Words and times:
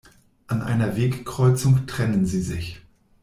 An 0.47 0.63
einer 0.63 0.97
Wegkreuzung 0.97 1.85
trennen 1.85 2.25
sie 2.25 2.41
sich. 2.41 2.81